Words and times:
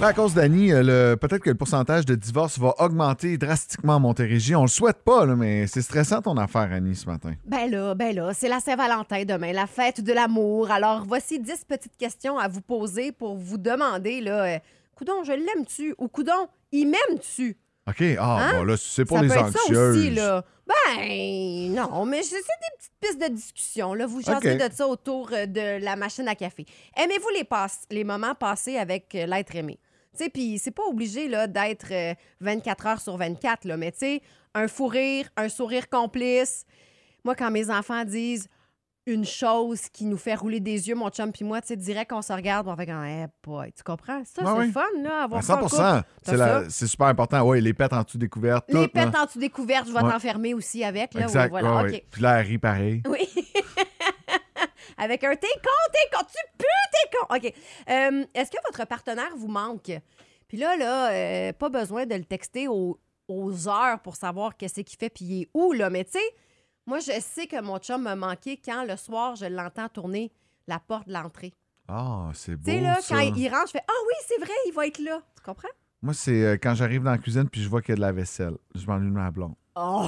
À 0.00 0.12
cause 0.14 0.32
d'Annie, 0.32 0.72
euh, 0.72 1.16
peut-être 1.16 1.42
que 1.42 1.50
le 1.50 1.56
pourcentage 1.56 2.06
de 2.06 2.14
divorce 2.14 2.58
va 2.58 2.72
augmenter 2.78 3.36
drastiquement 3.36 3.96
en 3.96 4.00
Montérégie. 4.00 4.54
On 4.54 4.62
le 4.62 4.68
souhaite 4.68 5.02
pas, 5.04 5.26
là, 5.26 5.34
mais 5.34 5.66
c'est 5.66 5.82
stressant 5.82 6.22
ton 6.22 6.36
affaire, 6.36 6.70
Annie, 6.72 6.94
ce 6.94 7.06
matin. 7.06 7.34
Ben 7.44 7.68
là, 7.70 7.94
ben 7.94 8.14
là, 8.14 8.32
c'est 8.32 8.48
la 8.48 8.60
Saint-Valentin 8.60 9.24
demain, 9.24 9.52
la 9.52 9.66
fête 9.66 10.00
de 10.00 10.12
l'amour. 10.12 10.70
Alors, 10.70 11.04
voici 11.04 11.40
10 11.40 11.64
petites 11.66 11.96
questions 11.96 12.38
à 12.38 12.46
vous 12.48 12.60
poser 12.62 13.10
pour 13.12 13.36
vous 13.36 13.58
demander, 13.58 14.20
là, 14.20 14.44
euh, 14.44 14.58
coudon, 14.94 15.24
je 15.24 15.32
l'aime-tu? 15.32 15.94
Ou 15.98 16.08
coudon, 16.08 16.46
il 16.72 16.86
m'aime-tu? 16.86 17.56
OK, 17.88 18.02
ah, 18.18 18.38
Hein? 18.40 18.52
bon, 18.52 18.64
là, 18.64 18.76
c'est 18.78 19.04
pour 19.04 19.16
ça 19.18 19.22
les 19.24 19.28
peut 19.28 19.34
être 19.34 19.44
anxieuses. 19.46 19.76
ça 19.76 19.98
aussi, 20.00 20.10
là. 20.10 20.44
Ben, 20.66 21.72
non, 21.74 22.04
mais 22.06 22.22
c'est 22.22 22.36
des 22.36 22.42
petites 22.78 22.92
pistes 23.00 23.20
de 23.30 23.34
discussion, 23.34 23.94
là. 23.94 24.06
Vous 24.06 24.20
OK. 24.20 24.42
de 24.44 24.68
ça 24.72 24.86
autour 24.86 25.30
euh, 25.32 25.46
de 25.46 25.82
la 25.84 25.96
machine 25.96 26.28
à 26.28 26.34
café. 26.34 26.64
Aimez-vous 26.96 27.28
les, 27.36 27.44
pass- 27.44 27.84
les 27.90 28.04
moments 28.04 28.34
passés 28.34 28.76
avec 28.78 29.12
l'être 29.12 29.56
aimé? 29.56 29.78
Tu 30.16 30.24
sais, 30.24 30.30
puis 30.30 30.58
c'est 30.58 30.70
pas 30.70 30.84
obligé, 30.84 31.28
là, 31.28 31.46
d'être 31.46 31.92
euh, 31.92 32.14
24 32.40 32.86
heures 32.86 33.00
sur 33.00 33.16
24, 33.16 33.64
là, 33.64 33.76
mais 33.76 33.92
tu 33.92 33.98
sais, 33.98 34.22
un 34.54 34.66
fou 34.68 34.86
rire, 34.86 35.28
un 35.36 35.48
sourire 35.48 35.88
complice. 35.88 36.64
Moi, 37.24 37.34
quand 37.34 37.50
mes 37.50 37.70
enfants 37.70 38.04
disent 38.04 38.48
une 39.06 39.24
chose 39.24 39.88
qui 39.90 40.04
nous 40.04 40.18
fait 40.18 40.34
rouler 40.34 40.60
des 40.60 40.88
yeux, 40.88 40.94
mon 40.94 41.08
chum 41.08 41.32
puis 41.32 41.42
moi, 41.42 41.62
tu 41.62 41.68
sais, 41.68 41.76
direct 41.76 42.10
qu'on 42.10 42.20
se 42.20 42.30
regarde, 42.32 42.68
on 42.68 42.76
fait 42.76 42.84
comme, 42.84 43.04
eh 43.06 43.24
boy, 43.42 43.72
tu 43.72 43.82
comprends? 43.82 44.22
Ça, 44.24 44.42
c'est 44.60 44.70
fun, 44.72 44.82
là, 45.02 45.22
avoir 45.22 45.42
ça 45.42 45.54
en 45.62 45.66
100 45.68 45.76
couple. 45.96 46.08
C'est 46.22 46.36
la- 46.36 46.68
super 46.68 47.06
important. 47.06 47.42
Oui, 47.48 47.60
les 47.62 47.72
pets 47.72 47.92
en 47.92 48.02
dessous 48.02 48.18
découverte. 48.18 48.66
Les 48.68 48.86
tout, 48.86 48.92
pets 48.92 49.16
en 49.16 49.24
dessous 49.24 49.38
découverte, 49.38 49.86
je 49.88 49.92
vais 49.94 50.02
Ouais. 50.02 50.10
t'enfermer 50.12 50.52
aussi 50.52 50.84
avec. 50.84 51.14
Là, 51.14 51.22
Exact. 51.22 51.48
Voilà. 51.50 51.76
ouais, 51.76 51.82
OK. 51.84 51.90
ouais. 51.92 52.04
Puis 52.10 52.22
là, 52.22 52.40
elle 52.40 52.46
rit 52.48 52.58
pareil. 52.58 53.02
Oui. 53.08 53.27
Avec 54.98 55.24
un 55.24 55.34
t'es 55.36 55.46
con, 55.62 55.92
t'es 55.92 56.16
con, 56.16 56.24
tu 56.24 56.36
pues, 56.58 56.66
t'es 56.92 57.16
con. 57.16 57.34
OK. 57.36 57.54
Euh, 57.90 58.26
Est-ce 58.34 58.50
que 58.50 58.58
votre 58.66 58.86
partenaire 58.86 59.34
vous 59.36 59.48
manque? 59.48 59.92
Puis 60.48 60.56
là, 60.58 60.76
là, 60.76 61.10
euh, 61.12 61.52
pas 61.52 61.68
besoin 61.68 62.06
de 62.06 62.14
le 62.14 62.24
texter 62.24 62.68
aux, 62.68 62.98
aux 63.28 63.68
heures 63.68 64.00
pour 64.02 64.16
savoir 64.16 64.56
qu'est-ce 64.56 64.80
qu'il 64.80 64.98
fait 64.98 65.10
puis 65.10 65.24
il 65.24 65.42
est 65.42 65.48
où, 65.54 65.72
là. 65.72 65.90
Mais 65.90 66.04
tu 66.04 66.12
sais, 66.12 66.34
moi, 66.86 66.98
je 67.00 67.12
sais 67.20 67.46
que 67.46 67.60
mon 67.60 67.78
chum 67.78 68.02
m'a 68.02 68.16
manqué 68.16 68.56
quand 68.62 68.84
le 68.84 68.96
soir, 68.96 69.36
je 69.36 69.44
l'entends 69.44 69.88
tourner 69.88 70.32
la 70.66 70.78
porte 70.78 71.06
de 71.06 71.12
l'entrée. 71.12 71.52
Ah, 71.86 72.30
c'est 72.34 72.56
beau. 72.56 72.64
Tu 72.64 72.72
sais, 72.72 72.80
là, 72.80 73.00
ça. 73.00 73.14
quand 73.14 73.20
il 73.20 73.48
rentre, 73.48 73.66
je 73.66 73.72
fais 73.72 73.84
Ah 73.86 74.00
oui, 74.06 74.14
c'est 74.26 74.38
vrai, 74.38 74.54
il 74.66 74.72
va 74.72 74.86
être 74.86 74.98
là. 74.98 75.20
Tu 75.36 75.42
comprends? 75.42 75.68
Moi, 76.00 76.14
c'est 76.14 76.42
euh, 76.44 76.56
quand 76.60 76.74
j'arrive 76.74 77.02
dans 77.02 77.10
la 77.10 77.18
cuisine 77.18 77.48
puis 77.48 77.62
je 77.62 77.68
vois 77.68 77.82
qu'il 77.82 77.90
y 77.90 77.92
a 77.92 77.96
de 77.96 78.00
la 78.00 78.12
vaisselle. 78.12 78.56
Je 78.74 78.86
m'ennuie 78.86 79.08
de 79.10 79.14
ma 79.14 79.30
blonde. 79.30 79.54
Oh! 79.74 80.06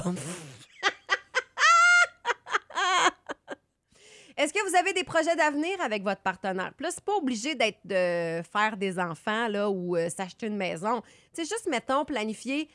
Est-ce 4.41 4.53
que 4.53 4.69
vous 4.69 4.75
avez 4.75 4.91
des 4.93 5.03
projets 5.03 5.35
d'avenir 5.35 5.79
avec 5.81 6.03
votre 6.03 6.21
partenaire? 6.21 6.73
Puis 6.75 6.85
là, 6.85 6.89
c'est 6.91 7.03
pas 7.03 7.15
obligé 7.15 7.53
d'être 7.53 7.79
de 7.85 8.41
faire 8.51 8.75
des 8.75 8.97
enfants 8.99 9.47
là, 9.47 9.69
ou 9.69 9.95
euh, 9.95 10.09
s'acheter 10.09 10.47
une 10.47 10.57
maison. 10.57 11.01
Tu 11.33 11.43
sais, 11.43 11.53
juste, 11.53 11.67
mettons, 11.69 12.05
planifier 12.05 12.67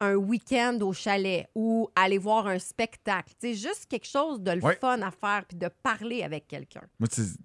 un 0.00 0.16
week-end 0.16 0.76
au 0.82 0.92
chalet 0.92 1.46
ou 1.54 1.88
aller 1.94 2.18
voir 2.18 2.48
un 2.48 2.58
spectacle. 2.58 3.32
Tu 3.40 3.54
sais, 3.54 3.68
juste 3.68 3.86
quelque 3.86 4.08
chose 4.08 4.40
de 4.40 4.50
le 4.50 4.60
Ouais. 4.62 4.76
fun 4.80 5.00
à 5.02 5.12
faire 5.12 5.44
puis 5.46 5.56
de 5.56 5.68
parler 5.84 6.24
avec 6.24 6.48
quelqu'un. 6.48 6.82
C'est- 7.08 7.38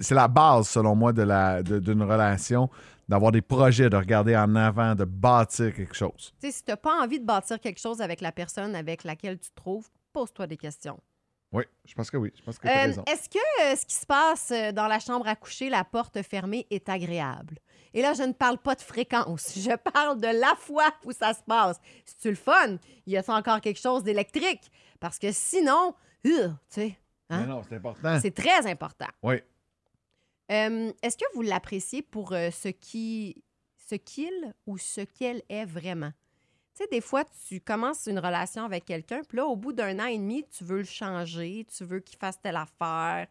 c'est 0.00 0.14
la 0.14 0.28
base, 0.28 0.68
selon 0.68 0.94
moi, 0.94 1.14
de 1.14 1.22
la- 1.22 1.62
de- 1.62 1.78
d'une 1.78 2.02
relation, 2.02 2.68
d'avoir 3.08 3.32
des 3.32 3.40
projets, 3.42 3.88
de 3.88 3.96
regarder 3.96 4.36
en 4.36 4.54
avant, 4.54 4.94
de 4.94 5.04
bâtir 5.04 5.74
quelque 5.74 5.94
chose. 5.94 6.34
Tu 6.42 6.52
si 6.52 6.62
t'as 6.62 6.76
pas 6.76 7.00
envie 7.02 7.20
de 7.20 7.24
bâtir 7.24 7.58
quelque 7.58 7.80
chose 7.80 8.02
avec 8.02 8.20
la 8.20 8.32
personne 8.32 8.76
avec 8.76 9.02
laquelle 9.04 9.38
tu 9.38 9.48
te 9.50 9.54
trouves, 9.56 9.88
pose-toi 10.12 10.46
des 10.46 10.58
questions. 10.58 11.00
Oui, 11.54 11.62
je 11.84 11.94
pense 11.94 12.10
que 12.10 12.16
oui. 12.16 12.32
Je 12.36 12.42
pense 12.42 12.58
que 12.58 12.66
Euh. 12.66 13.02
Est-ce 13.06 13.28
que 13.28 13.38
euh, 13.62 13.76
ce 13.76 13.86
qui 13.86 13.94
se 13.94 14.04
passe 14.04 14.50
euh, 14.50 14.72
dans 14.72 14.88
la 14.88 14.98
chambre 14.98 15.28
à 15.28 15.36
coucher, 15.36 15.70
la 15.70 15.84
porte 15.84 16.20
fermée, 16.22 16.66
est 16.68 16.88
agréable? 16.88 17.58
Et 17.94 18.02
là, 18.02 18.12
je 18.12 18.24
ne 18.24 18.32
parle 18.32 18.58
pas 18.58 18.74
de 18.74 18.80
fréquence. 18.80 19.52
Je 19.56 19.76
parle 19.76 20.20
de 20.20 20.26
la 20.26 20.56
fois 20.56 20.92
où 21.04 21.12
ça 21.12 21.32
se 21.32 21.42
passe. 21.44 21.80
C'est-tu 22.04 22.30
le 22.30 22.34
fun? 22.34 22.76
Y 23.06 23.16
a-t-il 23.16 23.34
encore 23.34 23.60
quelque 23.60 23.80
chose 23.80 24.02
d'électrique? 24.02 24.68
Parce 24.98 25.20
que 25.20 25.30
sinon, 25.30 25.94
euh, 26.26 26.48
tu 26.48 26.54
sais, 26.70 26.98
hein? 27.30 27.42
Mais 27.42 27.46
non, 27.46 27.62
c'est 27.68 27.76
important. 27.76 28.18
c'est 28.20 28.34
très 28.34 28.66
important. 28.66 29.06
Oui. 29.22 29.36
Est-ce 30.48 31.16
que 31.16 31.24
vous 31.34 31.42
l'appréciez 31.42 32.02
pour 32.02 32.30
ce 32.30 32.68
qui 32.68 33.42
ce 33.88 33.94
qu'il 33.94 34.54
ou 34.66 34.76
ce 34.76 35.02
qu'elle 35.02 35.42
est 35.48 35.64
vraiment? 35.64 36.12
Tu 36.74 36.82
sais, 36.82 36.88
des 36.90 37.00
fois, 37.00 37.24
tu 37.46 37.60
commences 37.60 38.06
une 38.06 38.18
relation 38.18 38.64
avec 38.64 38.84
quelqu'un, 38.84 39.22
puis 39.22 39.38
là, 39.38 39.46
au 39.46 39.54
bout 39.54 39.72
d'un 39.72 39.98
an 40.00 40.06
et 40.06 40.18
demi, 40.18 40.44
tu 40.50 40.64
veux 40.64 40.78
le 40.78 40.84
changer, 40.84 41.64
tu 41.72 41.84
veux 41.84 42.00
qu'il 42.00 42.18
fasse 42.18 42.40
telle 42.40 42.56
affaire, 42.56 43.28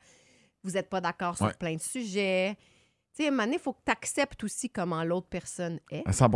vous 0.64 0.72
n'êtes 0.72 0.90
pas 0.90 1.02
d'accord 1.02 1.36
sur 1.36 1.54
plein 1.58 1.76
de 1.76 1.82
sujets. 1.82 2.56
Tu 3.14 3.18
sais, 3.18 3.26
à 3.26 3.28
un 3.28 3.32
moment 3.32 3.44
donné, 3.44 3.58
il 3.58 3.62
faut 3.62 3.74
que 3.74 3.82
tu 3.86 3.92
acceptes 3.92 4.44
aussi 4.46 4.70
comment 4.70 5.04
l'autre 5.04 5.28
personne 5.30 5.80
est. 5.92 6.08
À 6.08 6.14
100 6.14 6.30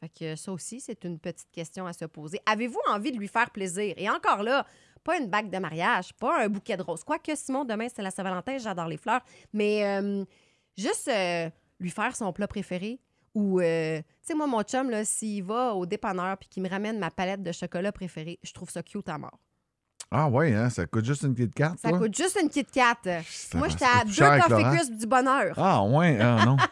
Fait 0.00 0.08
que 0.08 0.36
ça 0.36 0.52
aussi, 0.52 0.80
c'est 0.80 1.04
une 1.04 1.18
petite 1.18 1.50
question 1.50 1.84
à 1.84 1.92
se 1.92 2.04
poser. 2.04 2.40
Avez-vous 2.46 2.80
envie 2.88 3.10
de 3.10 3.18
lui 3.18 3.28
faire 3.28 3.50
plaisir? 3.50 3.94
Et 3.96 4.08
encore 4.08 4.44
là, 4.44 4.64
pas 5.02 5.18
une 5.18 5.28
bague 5.28 5.50
de 5.50 5.58
mariage, 5.58 6.12
pas 6.14 6.44
un 6.44 6.48
bouquet 6.48 6.76
de 6.76 6.82
roses. 6.82 7.02
Quoique, 7.02 7.34
Simon, 7.34 7.64
demain, 7.64 7.88
c'est 7.92 8.02
la 8.02 8.10
Saint-Valentin, 8.10 8.58
j'adore 8.58 8.86
les 8.86 8.98
fleurs. 8.98 9.22
Mais 9.52 9.84
euh, 9.84 10.24
juste 10.76 11.08
euh, 11.08 11.50
lui 11.80 11.90
faire 11.90 12.14
son 12.14 12.32
plat 12.32 12.46
préféré. 12.46 13.00
Ou, 13.36 13.60
euh, 13.60 13.98
tu 13.98 14.04
sais, 14.22 14.34
moi, 14.34 14.46
mon 14.46 14.62
chum, 14.62 14.88
là, 14.88 15.04
s'il 15.04 15.44
va 15.44 15.74
au 15.74 15.84
dépanneur 15.84 16.38
puis 16.38 16.48
qu'il 16.48 16.62
me 16.62 16.70
ramène 16.70 16.98
ma 16.98 17.10
palette 17.10 17.42
de 17.42 17.52
chocolat 17.52 17.92
préférée, 17.92 18.38
je 18.42 18.50
trouve 18.54 18.70
ça 18.70 18.82
cute 18.82 19.08
à 19.10 19.18
mort. 19.18 19.38
Ah 20.10 20.28
oui, 20.28 20.54
hein, 20.54 20.70
ça 20.70 20.86
coûte 20.86 21.04
juste 21.04 21.22
une 21.24 21.34
petite 21.34 21.54
carte, 21.54 21.78
Ça 21.80 21.90
toi? 21.90 21.98
coûte 21.98 22.16
juste 22.16 22.38
une 22.40 22.48
Kit 22.48 22.64
Kat. 22.64 22.94
Ça- 23.28 23.58
Moi, 23.58 23.68
ça 23.68 23.76
j'étais 24.06 24.24
à 24.24 24.38
deux 24.38 24.54
coffee 24.54 24.64
crisp 24.76 24.92
du 24.94 25.06
bonheur. 25.06 25.52
Ah 25.58 25.82
ouais, 25.84 26.18
ah 26.18 26.44
non. 26.46 26.56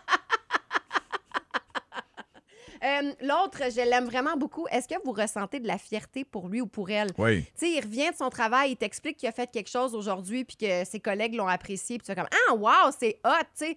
Euh, 2.82 3.12
L'autre, 3.22 3.70
je 3.70 3.80
l'aime 3.88 4.04
vraiment 4.04 4.36
beaucoup. 4.36 4.66
Est-ce 4.70 4.86
que 4.86 4.94
vous 5.06 5.12
ressentez 5.12 5.58
de 5.58 5.66
la 5.66 5.78
fierté 5.78 6.22
pour 6.22 6.48
lui 6.50 6.60
ou 6.60 6.66
pour 6.66 6.90
elle? 6.90 7.08
Oui. 7.16 7.44
Tu 7.44 7.50
sais, 7.54 7.70
il 7.70 7.80
revient 7.80 8.10
de 8.10 8.14
son 8.16 8.28
travail, 8.28 8.72
il 8.72 8.76
t'explique 8.76 9.16
qu'il 9.16 9.26
a 9.28 9.32
fait 9.32 9.50
quelque 9.50 9.70
chose 9.70 9.94
aujourd'hui 9.94 10.44
puis 10.44 10.56
que 10.58 10.84
ses 10.84 11.00
collègues 11.00 11.34
l'ont 11.34 11.46
apprécié. 11.48 11.96
Puis 11.96 12.04
tu 12.06 12.12
fais 12.12 12.16
comme 12.20 12.28
Ah, 12.50 12.54
wow, 12.54 12.92
c'est 12.98 13.18
hot, 13.24 13.30
tu 13.56 13.64
sais. 13.64 13.76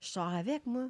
Je 0.00 0.08
sors 0.08 0.32
avec, 0.32 0.64
moi. 0.64 0.84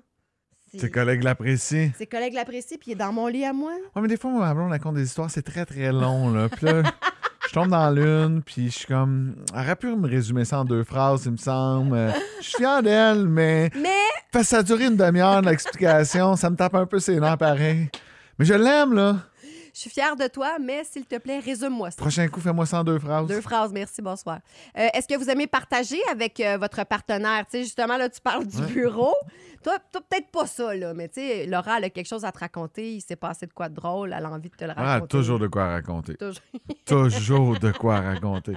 Tes 0.79 0.91
collègues 0.91 1.23
l'apprécient. 1.23 1.91
Ses 1.97 2.07
collègues 2.07 2.35
l'apprécient 2.35 2.77
puis 2.79 2.91
il 2.91 2.93
est 2.93 2.97
dans 2.97 3.13
mon 3.13 3.27
lit 3.29 3.45
à 3.45 3.53
moi. 3.53 3.73
Ouais, 3.95 4.03
mais 4.03 4.09
des 4.09 4.17
fois, 4.17 4.31
ma 4.31 4.53
blonde 4.53 4.71
raconte 4.71 4.95
des 4.97 5.05
histoires, 5.05 5.31
c'est 5.31 5.43
très, 5.43 5.65
très 5.65 5.91
long, 5.93 6.31
là. 6.33 6.49
Puis 6.49 6.67
là, 6.67 6.83
je 7.49 7.53
tombe 7.55 7.69
dans 7.71 7.91
l'une, 7.91 8.43
puis 8.43 8.67
je 8.71 8.79
suis 8.79 8.87
comme... 8.87 9.37
Elle 9.55 9.61
aurait 9.61 9.77
pu 9.77 9.87
me 9.95 10.07
résumer 10.09 10.45
ça 10.45 10.61
en 10.61 10.65
deux 10.65 10.85
phrases, 10.85 11.23
il 11.27 11.33
me 11.33 11.37
semble. 11.37 11.97
Euh, 11.97 12.11
Je 12.41 12.49
suis 12.49 12.57
fier 12.59 12.83
d'elle, 12.83 13.27
mais... 13.27 13.71
Mais 13.75 13.89
Parce 14.33 14.45
que 14.45 14.49
ça 14.51 14.59
a 14.59 14.63
duré 14.63 14.87
une 14.87 14.97
demi-heure, 14.97 15.41
l'explication. 15.43 16.37
Ça 16.37 16.51
me 16.51 16.57
tape 16.57 16.75
un 16.75 16.87
peu 16.87 16.99
ses 16.99 17.19
nerfs, 17.21 17.39
pareil. 17.39 17.89
Mais 18.39 18.45
je 18.45 18.55
l'aime, 18.55 18.93
là. 18.93 19.17
je 19.73 19.81
suis 19.81 19.91
fière 19.91 20.15
de 20.17 20.27
toi, 20.27 20.57
mais 20.61 20.83
s'il 20.85 21.07
te 21.07 21.17
plaît, 21.17 21.39
résume-moi 21.39 21.91
ça. 21.91 21.97
Prochain 21.97 22.27
coup, 22.29 22.41
fais-moi 22.41 22.67
ça 22.67 22.81
en 22.81 22.85
deux 22.85 22.99
phrases. 22.99 23.27
Deux 23.29 23.41
phrases, 23.41 23.73
merci, 23.73 24.03
bonsoir. 24.03 24.41
Euh, 24.77 24.89
Est-ce 24.93 25.09
que 25.09 25.17
vous 25.19 25.31
aimez 25.31 25.47
partager 25.47 25.99
avec 26.11 26.39
euh, 26.41 26.59
votre 26.59 26.85
partenaire? 26.85 27.45
Tu 27.51 27.59
sais, 27.59 27.63
justement, 27.65 27.97
là, 27.97 28.09
tu 28.11 28.21
parles 28.21 28.47
du 28.47 28.59
Ouais. 28.59 28.67
bureau. 28.67 29.15
Toi, 29.63 29.79
toi 29.93 30.01
peut-être 30.09 30.31
pas 30.31 30.47
ça, 30.47 30.75
là, 30.75 30.95
mais 30.95 31.09
tu 31.09 31.21
sais, 31.21 31.47
Laura, 31.47 31.79
elle 31.79 31.85
a 31.85 31.91
quelque 31.91 32.07
chose 32.07 32.25
à 32.25 32.33
te 32.33 32.39
raconter. 32.39 32.95
Il 32.95 33.01
s'est 33.01 33.17
passé 33.17 33.47
de 33.47 33.53
quoi 33.53 33.69
de 33.69 33.75
drôle. 33.75 34.13
Elle 34.17 34.25
a 34.25 34.31
envie 34.31 34.51
de 34.51 34.57
te 34.57 34.65
le 34.65 34.73
Ah, 34.77 34.95
raconter. 34.95 35.09
toujours 35.19 35.39
de 35.39 35.47
quoi 35.49 35.67
raconter. 35.69 36.15
Toujours. 36.17 36.43
toujours 36.87 37.59
de 37.59 37.73
quoi 37.73 38.01
raconter. 38.01 38.55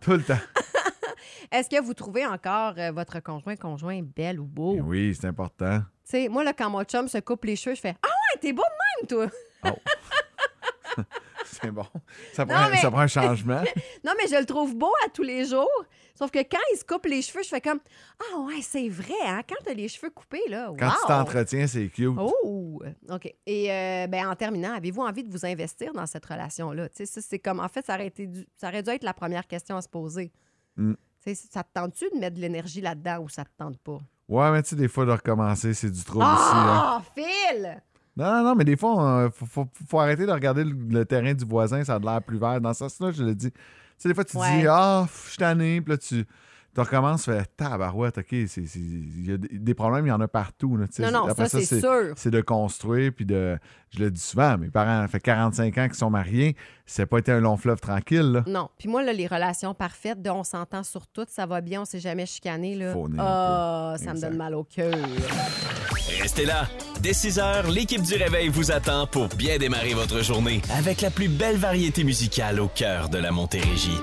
Tout 0.00 0.12
le 0.12 0.22
temps. 0.22 0.38
Est-ce 1.52 1.68
que 1.70 1.80
vous 1.80 1.94
trouvez 1.94 2.26
encore 2.26 2.74
euh, 2.78 2.90
votre 2.90 3.20
conjoint, 3.20 3.56
conjoint 3.56 4.02
belle 4.02 4.40
ou 4.40 4.44
beau? 4.46 4.76
Oui, 4.82 5.14
c'est 5.14 5.28
important. 5.28 5.78
Tu 6.04 6.10
sais, 6.10 6.28
moi, 6.28 6.42
là, 6.44 6.52
quand 6.52 6.70
mon 6.70 6.82
chum 6.84 7.06
se 7.08 7.18
coupe 7.18 7.44
les 7.44 7.56
cheveux, 7.56 7.76
je 7.76 7.80
fais 7.80 7.94
Ah 8.02 8.08
ouais, 8.08 8.40
t'es 8.40 8.52
beau 8.52 8.62
de 8.62 9.16
même, 9.16 9.30
toi! 9.30 11.04
C'est 11.62 11.70
bon. 11.70 11.86
Ça 12.32 12.44
Non, 12.44 12.54
prend, 12.54 12.68
mais- 12.70 12.76
ça 12.78 12.90
prend 12.90 13.00
un 13.00 13.06
changement. 13.06 13.62
Non, 14.04 14.12
mais 14.18 14.28
je 14.28 14.36
le 14.38 14.44
trouve 14.46 14.74
beau 14.76 14.92
à 15.04 15.08
tous 15.10 15.22
les 15.22 15.44
jours. 15.46 15.68
Sauf 16.14 16.30
que 16.30 16.38
quand 16.38 16.58
il 16.72 16.78
se 16.78 16.84
coupe 16.84 17.04
les 17.06 17.20
cheveux, 17.22 17.42
je 17.42 17.48
fais 17.48 17.60
comme 17.60 17.78
Ah 18.32 18.38
ouais, 18.40 18.62
c'est 18.62 18.88
vrai, 18.88 19.12
hein? 19.26 19.42
Quand 19.48 19.56
t'as 19.64 19.74
les 19.74 19.88
cheveux 19.88 20.10
coupés, 20.10 20.40
là. 20.48 20.72
Quand 20.78 20.88
tu 20.88 20.94
wow! 21.02 21.08
t'entretiens, 21.08 21.66
c'est 21.66 21.88
cute. 21.88 22.16
Oh! 22.18 22.82
OK. 23.10 23.34
Et 23.46 23.70
euh, 23.72 24.06
ben, 24.06 24.26
en 24.28 24.34
terminant, 24.34 24.74
avez-vous 24.74 25.02
envie 25.02 25.22
de 25.24 25.30
vous 25.30 25.44
investir 25.44 25.92
dans 25.92 26.06
cette 26.06 26.24
relation-là? 26.24 26.88
Tu 26.88 26.96
sais, 26.98 27.06
ça, 27.06 27.20
c'est 27.20 27.38
comme, 27.38 27.60
en 27.60 27.68
fait, 27.68 27.84
ça 27.84 27.94
aurait, 27.94 28.06
été 28.06 28.26
dû, 28.26 28.46
ça 28.56 28.68
aurait 28.68 28.82
dû 28.82 28.90
être 28.90 29.04
la 29.04 29.12
première 29.14 29.46
question 29.46 29.76
à 29.76 29.82
se 29.82 29.88
poser. 29.88 30.32
Mm. 30.76 30.94
Ça 31.50 31.62
te 31.64 31.68
tente-tu 31.74 32.06
de 32.14 32.18
mettre 32.20 32.36
de 32.36 32.40
l'énergie 32.40 32.80
là-dedans 32.80 33.18
ou 33.18 33.28
ça 33.28 33.44
te 33.44 33.50
tente 33.58 33.78
pas? 33.78 33.98
Ouais, 34.28 34.50
mais 34.52 34.62
tu 34.62 34.70
sais, 34.70 34.76
des 34.76 34.88
fois, 34.88 35.04
de 35.04 35.10
recommencer, 35.12 35.74
c'est 35.74 35.90
du 35.90 36.02
trouble 36.04 36.24
aussi. 36.24 36.32
hein. 36.54 37.00
Ah! 37.00 37.02
Phil! 37.14 37.82
Non, 38.16 38.24
non, 38.32 38.42
non, 38.44 38.54
mais 38.54 38.64
des 38.64 38.76
fois, 38.76 39.26
il 39.26 39.32
faut, 39.32 39.44
faut- 39.46 39.68
faut 39.88 40.00
arrêter 40.00 40.24
de 40.26 40.32
regarder 40.32 40.64
le, 40.64 40.74
le 40.90 41.04
terrain 41.04 41.34
du 41.34 41.44
voisin, 41.44 41.84
ça 41.84 41.96
a 41.96 41.98
de 41.98 42.06
l'air 42.06 42.22
plus 42.22 42.38
vert. 42.38 42.60
Dans 42.60 42.72
ce 42.72 42.88
sens-là, 42.88 43.10
je 43.12 43.22
le 43.22 43.34
dis. 43.34 43.50
Tu 43.52 43.58
sais, 43.98 44.08
des 44.08 44.14
fois, 44.14 44.24
tu 44.24 44.36
Ouais. 44.38 44.60
dis, 44.60 44.66
ah, 44.68 45.06
je 45.24 45.28
suis 45.30 45.36
tanné, 45.38 45.80
puis 45.82 45.92
là, 45.92 45.98
tu, 45.98 46.24
tu 46.74 46.80
recommences, 46.80 47.24
tu 47.24 47.30
fais, 47.30 47.42
tabarouette, 47.56 48.18
OK, 48.18 48.26
c'est- 48.30 48.48
c'est- 48.48 48.78
il 48.78 49.26
y 49.30 49.32
a 49.32 49.36
des 49.38 49.74
problèmes, 49.74 50.06
il 50.06 50.10
y 50.10 50.12
en 50.12 50.20
a 50.20 50.28
partout. 50.28 50.76
là, 50.78 50.86
tu 50.86 50.94
sais. 50.94 51.02
Non, 51.10 51.20
non, 51.24 51.28
Après 51.28 51.48
ça, 51.48 51.60
c'est 51.60 51.80
sûr. 51.80 52.12
C'est 52.16 52.30
de 52.30 52.40
construire, 52.40 53.12
puis 53.14 53.24
de. 53.26 53.58
Je 53.90 54.00
le 54.00 54.10
dis 54.10 54.20
souvent, 54.20 54.56
mes 54.58 54.68
parents, 54.70 55.02
ça 55.02 55.08
fait 55.08 55.20
45 55.20 55.76
ans 55.78 55.86
qu'ils 55.86 55.94
sont 55.96 56.10
mariés, 56.10 56.56
ça 56.86 57.02
n'a 57.02 57.06
pas 57.06 57.18
été 57.18 57.32
un 57.32 57.40
long 57.40 57.56
fleuve 57.58 57.80
tranquille, 57.80 58.32
là. 58.32 58.44
Non. 58.46 58.68
Puis 58.78 58.88
moi, 58.88 59.02
là, 59.02 59.12
les 59.12 59.26
relations 59.26 59.72
parfaites, 59.74 60.20
de 60.22 60.30
on 60.30 60.42
s'entend 60.44 60.82
sur 60.82 61.06
tout, 61.06 61.24
ça 61.28 61.44
va 61.46 61.60
bien, 61.62 61.82
on 61.82 61.84
s'est 61.86 62.00
jamais 62.00 62.24
chicané. 62.26 62.74
Là. 62.76 62.94
Ah, 63.18 63.94
ça 63.98 64.12
me 64.14 64.20
donne 64.20 64.36
mal 64.36 64.54
au 64.54 64.64
cœur. 64.64 64.94
Restez 66.22 66.44
là. 66.46 66.66
Dès 67.00 67.12
6 67.12 67.38
heures, 67.38 67.70
l'équipe 67.70 68.02
du 68.02 68.14
Réveil 68.14 68.48
vous 68.48 68.70
attend 68.70 69.06
pour 69.06 69.28
bien 69.28 69.58
démarrer 69.58 69.94
votre 69.94 70.22
journée 70.22 70.62
avec 70.76 71.00
la 71.00 71.10
plus 71.10 71.28
belle 71.28 71.56
variété 71.56 72.04
musicale 72.04 72.60
au 72.60 72.68
cœur 72.68 73.08
de 73.08 73.18
la 73.18 73.30
Montérégie. 73.30 74.00